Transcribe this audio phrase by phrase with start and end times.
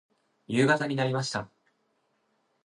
[0.47, 1.47] 夕方になりました。